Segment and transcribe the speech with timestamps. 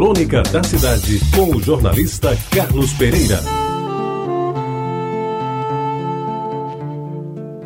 [0.00, 3.38] Crônica da Cidade, com o jornalista Carlos Pereira.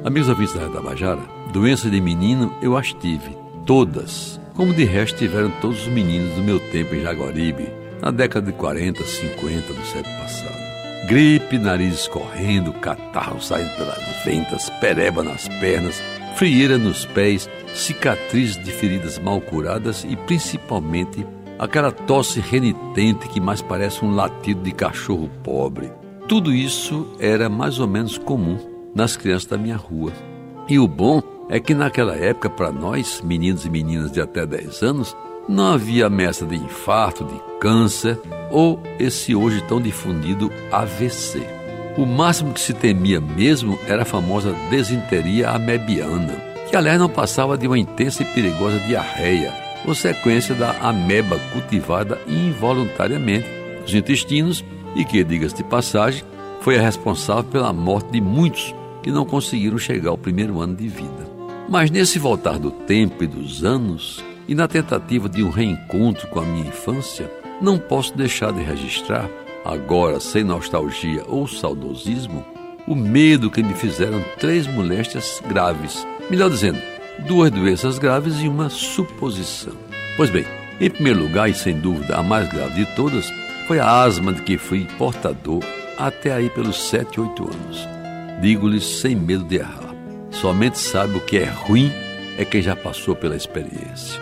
[0.04, 1.20] Amigos ouvintes da Tabajara,
[1.52, 6.42] doença de menino eu as tive, todas, como de resto tiveram todos os meninos do
[6.42, 7.68] meu tempo em Jaguaribe,
[8.02, 11.06] na década de 40, 50 do século passado.
[11.06, 16.02] Gripe, nariz escorrendo, catarro saindo pelas ventas, pereba nas pernas,
[16.34, 21.24] frieira nos pés, cicatrizes de feridas mal curadas e principalmente
[21.58, 25.90] aquela tosse renitente que mais parece um latido de cachorro pobre.
[26.28, 28.58] Tudo isso era mais ou menos comum
[28.94, 30.12] nas crianças da minha rua.
[30.68, 34.82] E o bom é que naquela época, para nós, meninos e meninas de até 10
[34.82, 35.16] anos,
[35.48, 38.18] não havia ameaça de infarto, de câncer
[38.50, 41.46] ou esse hoje tão difundido AVC.
[41.98, 46.34] O máximo que se temia mesmo era a famosa desinteria amebiana,
[46.68, 49.52] que aliás não passava de uma intensa e perigosa diarreia,
[49.86, 53.46] ou sequência da ameba cultivada involuntariamente
[53.82, 56.24] nos intestinos e que, diga-se de passagem,
[56.60, 60.88] foi a responsável pela morte de muitos que não conseguiram chegar ao primeiro ano de
[60.88, 61.28] vida.
[61.68, 66.40] Mas nesse voltar do tempo e dos anos, e na tentativa de um reencontro com
[66.40, 69.28] a minha infância, não posso deixar de registrar,
[69.64, 72.44] agora sem nostalgia ou saudosismo,
[72.86, 76.06] o medo que me fizeram três moléstias graves.
[76.30, 76.78] Melhor dizendo,
[77.20, 79.74] duas doenças graves e uma suposição.
[80.16, 80.44] Pois bem,
[80.80, 83.32] em primeiro lugar, e sem dúvida a mais grave de todas,
[83.66, 85.62] foi a asma de que fui portador
[85.96, 87.88] até aí pelos sete, oito anos.
[88.40, 89.94] Digo-lhes sem medo de errar.
[90.30, 91.92] Somente sabe o que é ruim
[92.36, 94.20] é quem já passou pela experiência.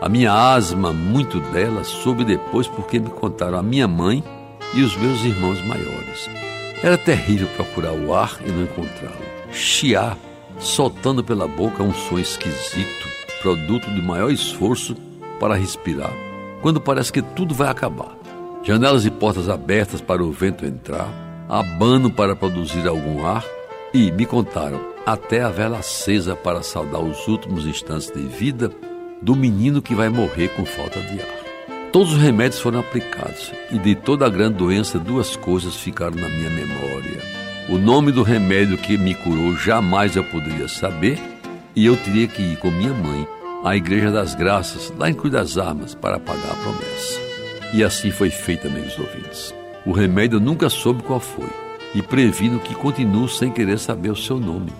[0.00, 4.22] A minha asma, muito dela, soube depois porque me contaram a minha mãe
[4.74, 6.30] e os meus irmãos maiores.
[6.82, 9.16] Era terrível procurar o ar e não encontrá-lo.
[9.50, 10.16] Chiar,
[10.58, 13.08] soltando pela boca um som esquisito,
[13.42, 14.96] produto de maior esforço
[15.38, 16.12] para respirar,
[16.60, 18.16] quando parece que tudo vai acabar.
[18.62, 21.08] Janelas e portas abertas para o vento entrar,
[21.48, 23.44] abano para produzir algum ar
[23.94, 28.70] e, me contaram, até a vela acesa para saudar os últimos instantes de vida
[29.22, 31.38] do menino que vai morrer com falta de ar.
[31.92, 36.28] Todos os remédios foram aplicados e de toda a grande doença duas coisas ficaram na
[36.28, 37.47] minha memória.
[37.68, 41.18] O nome do remédio que me curou jamais eu poderia saber
[41.76, 43.28] e eu teria que ir com minha mãe
[43.62, 47.20] à Igreja das Graças, lá em Cruz das Armas, para pagar a promessa.
[47.74, 49.54] E assim foi feito, amigos ouvintes.
[49.84, 51.48] O remédio eu nunca soube qual foi
[51.94, 54.72] e previno que continuo sem querer saber o seu nome.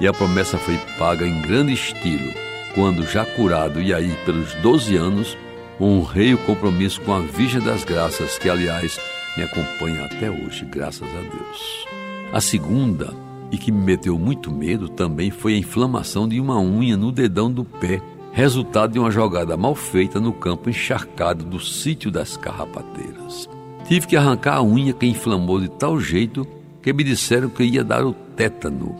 [0.00, 2.32] E a promessa foi paga em grande estilo
[2.74, 5.36] quando já curado e aí pelos 12 anos,
[5.78, 8.98] honrei o compromisso com a Virgem das Graças, que aliás
[9.36, 11.99] me acompanha até hoje, graças a Deus.
[12.32, 13.12] A segunda,
[13.50, 17.50] e que me meteu muito medo, também foi a inflamação de uma unha no dedão
[17.50, 18.00] do pé,
[18.32, 23.48] resultado de uma jogada mal feita no campo encharcado do sítio das carrapateiras.
[23.84, 26.46] Tive que arrancar a unha que inflamou de tal jeito
[26.80, 28.94] que me disseram que ia dar o tétano.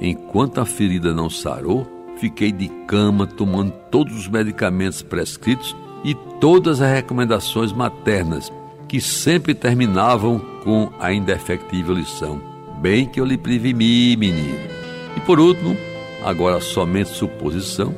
[0.00, 6.80] Enquanto a ferida não sarou, fiquei de cama tomando todos os medicamentos prescritos e todas
[6.80, 8.52] as recomendações maternas,
[8.88, 12.51] que sempre terminavam com a indefectível lição:
[12.82, 14.58] Bem que eu lhe previmi, menino.
[15.16, 15.76] E por último,
[16.24, 17.94] agora somente suposição,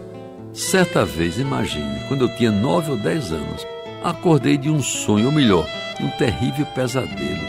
[0.52, 3.66] certa vez, imagine, quando eu tinha nove ou dez anos,
[4.02, 5.66] acordei de um sonho, ou melhor,
[5.98, 7.46] de um terrível pesadelo.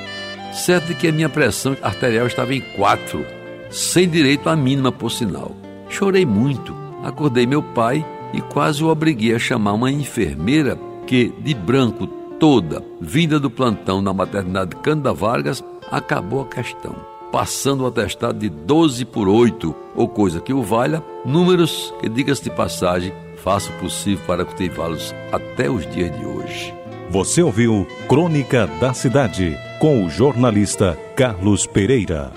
[0.53, 3.25] Certo de que a minha pressão arterial estava em quatro,
[3.69, 5.51] sem direito à mínima por sinal.
[5.89, 6.73] Chorei muito,
[7.03, 12.07] acordei meu pai e quase o obriguei a chamar uma enfermeira que, de branco
[12.39, 16.95] toda, vinda do plantão na maternidade Canda Vargas, acabou a questão,
[17.35, 22.41] passando o atestado de 12 por 8, ou coisa que o valha, números que, diga-se
[22.41, 23.11] de passagem,
[23.43, 26.73] faço o possível para cultivá-los até os dias de hoje.
[27.09, 32.31] Você ouviu Crônica da Cidade, com o jornalista Carlos Pereira.